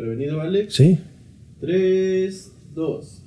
[0.00, 0.72] Prevenido, Alex.
[0.76, 0.98] Sí.
[1.60, 3.22] 3, 2.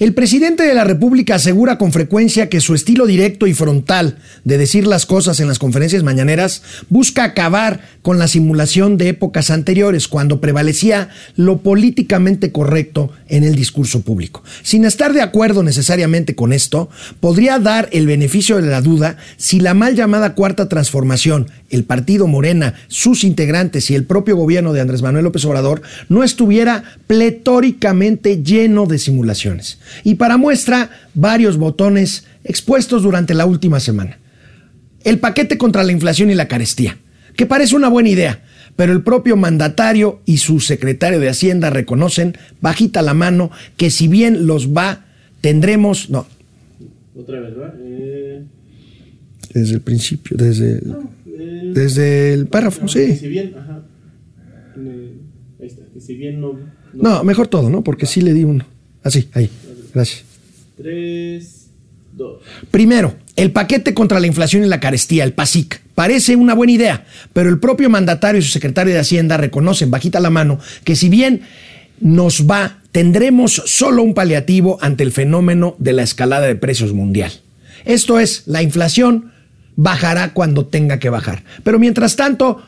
[0.00, 4.56] El presidente de la República asegura con frecuencia que su estilo directo y frontal de
[4.56, 10.08] decir las cosas en las conferencias mañaneras busca acabar con la simulación de épocas anteriores,
[10.08, 14.42] cuando prevalecía lo políticamente correcto en el discurso público.
[14.62, 16.88] Sin estar de acuerdo necesariamente con esto,
[17.20, 22.26] podría dar el beneficio de la duda si la mal llamada cuarta transformación, el partido
[22.26, 28.42] Morena, sus integrantes y el propio gobierno de Andrés Manuel López Obrador no estuviera pletóricamente
[28.42, 29.60] lleno de simulación.
[30.04, 34.18] Y para muestra, varios botones expuestos durante la última semana.
[35.04, 36.98] El paquete contra la inflación y la carestía,
[37.36, 38.42] que parece una buena idea,
[38.76, 44.08] pero el propio mandatario y su secretario de Hacienda reconocen, bajita la mano, que si
[44.08, 45.04] bien los va,
[45.40, 46.10] tendremos...
[46.10, 46.26] No.
[47.16, 47.74] Otra vez, ¿verdad?
[47.80, 48.44] Eh,
[49.52, 50.96] Desde el principio, desde el,
[51.26, 53.16] eh, desde el párrafo, que sí.
[53.16, 53.82] Si bien, ajá.
[55.60, 55.82] Ahí está.
[55.92, 56.58] Que si bien no.
[56.94, 57.82] No, mejor todo, ¿no?
[57.82, 58.64] Porque sí le di uno.
[59.02, 59.50] Así, ahí.
[59.94, 60.24] Gracias.
[60.76, 61.66] 3,
[62.16, 62.42] 2.
[62.70, 65.80] Primero, el paquete contra la inflación y la carestía, el PASIC.
[65.94, 70.20] Parece una buena idea, pero el propio mandatario y su secretario de Hacienda reconocen, bajita
[70.20, 71.42] la mano, que si bien
[72.00, 77.32] nos va, tendremos solo un paliativo ante el fenómeno de la escalada de precios mundial.
[77.84, 79.32] Esto es, la inflación
[79.76, 81.44] bajará cuando tenga que bajar.
[81.62, 82.62] Pero mientras tanto,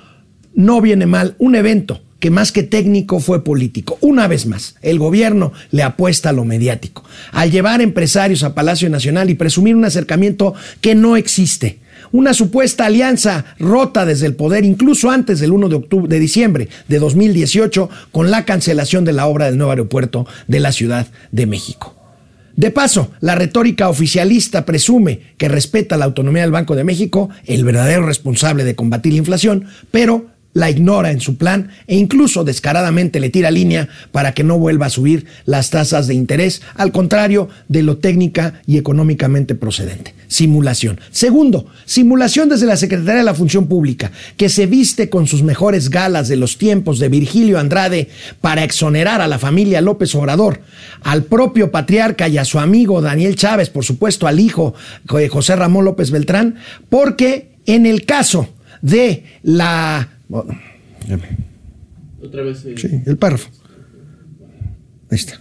[0.55, 3.99] no viene mal un evento que más que técnico fue político.
[4.01, 8.89] Una vez más, el gobierno le apuesta a lo mediático, al llevar empresarios a Palacio
[8.89, 11.81] Nacional y presumir un acercamiento que no existe.
[12.13, 16.69] Una supuesta alianza rota desde el poder incluso antes del 1 de, octubre, de diciembre
[16.87, 21.47] de 2018 con la cancelación de la obra del nuevo aeropuerto de la Ciudad de
[21.47, 21.97] México.
[22.55, 27.65] De paso, la retórica oficialista presume que respeta la autonomía del Banco de México, el
[27.65, 33.21] verdadero responsable de combatir la inflación, pero la ignora en su plan e incluso descaradamente
[33.21, 37.49] le tira línea para que no vuelva a subir las tasas de interés, al contrario
[37.69, 40.15] de lo técnica y económicamente procedente.
[40.29, 41.01] Simulación.
[41.11, 45.91] Segundo, simulación desde la Secretaría de la Función Pública, que se viste con sus mejores
[45.91, 48.09] galas de los tiempos de Virgilio Andrade
[48.41, 50.61] para exonerar a la familia López Obrador,
[51.03, 54.75] al propio patriarca y a su amigo Daniel Chávez, por supuesto al hijo
[55.05, 56.57] de José Ramón López Beltrán,
[56.89, 58.49] porque en el caso
[58.81, 60.59] de la bueno,
[62.23, 62.65] Otra vez.
[62.65, 63.51] eh, sí, el párrafo.
[65.11, 65.39] Ahí está.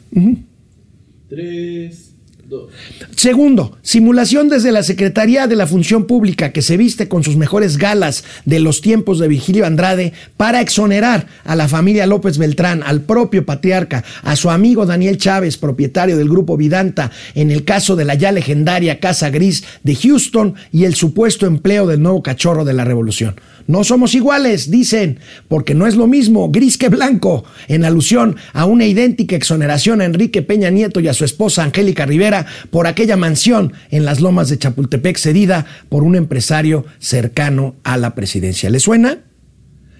[1.29, 2.15] 3,
[2.49, 2.73] 2.
[3.15, 7.77] Segundo, simulación desde la Secretaría de la Función Pública que se viste con sus mejores
[7.77, 13.03] galas de los tiempos de Virgilio Andrade para exonerar a la familia López Beltrán, al
[13.03, 18.03] propio patriarca, a su amigo Daniel Chávez, propietario del grupo Vidanta, en el caso de
[18.03, 22.73] la ya legendaria Casa Gris de Houston y el supuesto empleo del nuevo cachorro de
[22.73, 23.35] la revolución.
[23.67, 28.65] No somos iguales, dicen, porque no es lo mismo gris que blanco, en alusión a
[28.65, 33.17] una idéntica exoneración a Enrique Peña Nieto y a su esposa Angélica Rivera por aquella
[33.17, 38.69] mansión en las lomas de Chapultepec cedida por un empresario cercano a la presidencia.
[38.69, 39.19] ¿Le suena?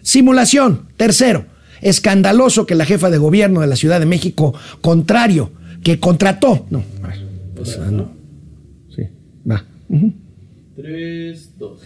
[0.02, 0.88] Simulación.
[0.98, 1.46] Tercero,
[1.82, 5.52] escandaloso que la jefa de gobierno de la Ciudad de México, contrario,
[5.84, 6.66] que contrató.
[6.70, 6.84] No,
[7.56, 8.12] pues, no.
[8.96, 9.04] Sí,
[9.50, 9.66] va.
[10.76, 11.80] 3, 2.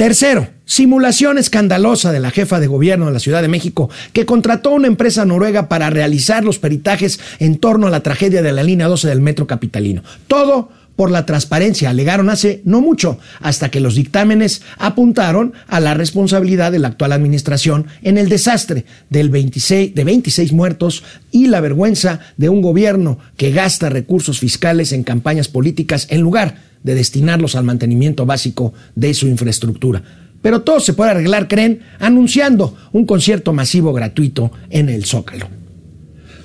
[0.00, 4.70] Tercero, simulación escandalosa de la jefa de gobierno de la Ciudad de México que contrató
[4.70, 8.62] a una empresa noruega para realizar los peritajes en torno a la tragedia de la
[8.62, 10.02] línea 12 del metro capitalino.
[10.26, 15.92] Todo por la transparencia, alegaron hace no mucho, hasta que los dictámenes apuntaron a la
[15.92, 21.60] responsabilidad de la actual administración en el desastre del 26, de 26 muertos y la
[21.60, 27.54] vergüenza de un gobierno que gasta recursos fiscales en campañas políticas en lugar de destinarlos
[27.54, 30.02] al mantenimiento básico de su infraestructura.
[30.42, 35.48] Pero todo se puede arreglar, creen, anunciando un concierto masivo gratuito en el Zócalo.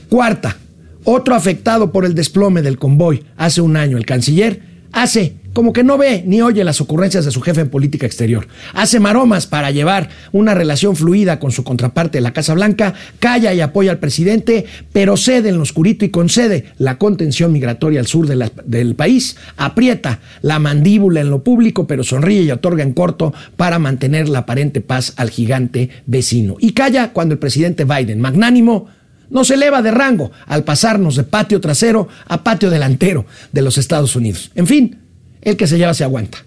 [0.09, 0.57] Cuarta,
[1.03, 5.86] otro afectado por el desplome del convoy hace un año, el canciller, hace como que
[5.86, 8.46] no ve ni oye las ocurrencias de su jefe en política exterior.
[8.74, 13.54] Hace maromas para llevar una relación fluida con su contraparte de la Casa Blanca, calla
[13.54, 18.06] y apoya al presidente, pero cede en lo oscurito y concede la contención migratoria al
[18.06, 23.34] sur del país, aprieta la mandíbula en lo público, pero sonríe y otorga en corto
[23.56, 26.58] para mantener la aparente paz al gigante vecino.
[26.59, 28.88] Y calla cuando el presidente Biden, magnánimo,
[29.29, 34.18] nos eleva de rango al pasarnos de patio trasero a patio delantero de los Estados
[34.18, 34.52] Unidos.
[34.53, 35.04] En fin,
[35.46, 36.40] el que se lleva se aguanta.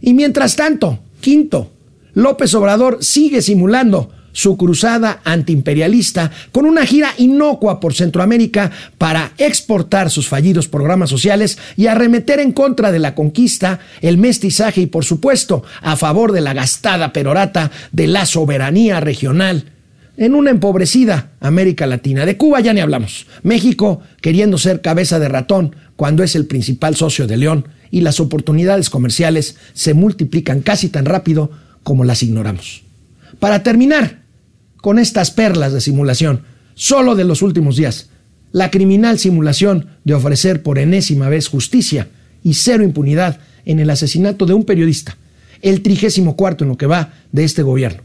[0.00, 1.70] Y mientras tanto, quinto,
[2.14, 10.10] López Obrador sigue simulando su cruzada antiimperialista con una gira inocua por Centroamérica para exportar
[10.10, 15.04] sus fallidos programas sociales y arremeter en contra de la conquista, el mestizaje y por
[15.04, 19.66] supuesto a favor de la gastada perorata de la soberanía regional
[20.16, 22.26] en una empobrecida América Latina.
[22.26, 23.26] De Cuba ya ni hablamos.
[23.42, 28.18] México queriendo ser cabeza de ratón cuando es el principal socio de León y las
[28.18, 31.50] oportunidades comerciales se multiplican casi tan rápido
[31.82, 32.82] como las ignoramos.
[33.38, 34.22] Para terminar
[34.78, 36.42] con estas perlas de simulación,
[36.74, 38.08] solo de los últimos días,
[38.52, 42.08] la criminal simulación de ofrecer por enésima vez justicia
[42.42, 45.16] y cero impunidad en el asesinato de un periodista,
[45.62, 48.02] el trigésimo cuarto en lo que va de este gobierno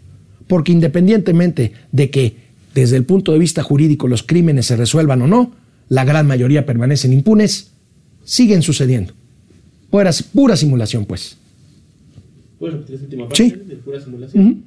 [0.49, 2.35] porque independientemente de que
[2.73, 5.53] desde el punto de vista jurídico los crímenes se resuelvan o no,
[5.89, 7.71] la gran mayoría permanecen impunes,
[8.23, 9.13] siguen sucediendo.
[9.89, 11.35] Pura, pura simulación, pues.
[12.59, 13.49] ¿Puedes repetir esa última parte Sí.
[13.67, 14.63] de pura simulación?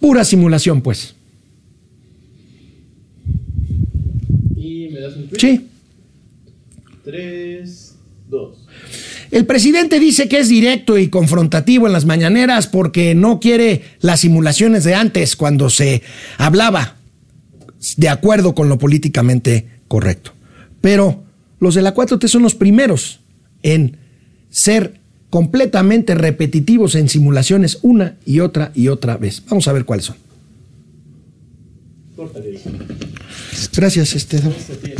[0.00, 1.14] Pura simulación, pues.
[4.56, 5.38] Y me das un tweet.
[5.40, 5.66] Sí.
[7.04, 7.94] 3,
[8.28, 8.56] 2.
[9.30, 14.20] El presidente dice que es directo y confrontativo en las mañaneras porque no quiere las
[14.20, 16.02] simulaciones de antes cuando se
[16.36, 16.96] hablaba
[17.96, 20.32] de acuerdo con lo políticamente correcto.
[20.80, 21.22] Pero
[21.60, 23.20] los de la 4T son los primeros
[23.62, 23.96] en
[24.50, 29.42] ser completamente repetitivos en simulaciones una y otra y otra vez.
[29.48, 30.16] Vamos a ver cuáles son.
[33.76, 34.38] Gracias, este.
[34.38, 34.92] Ti.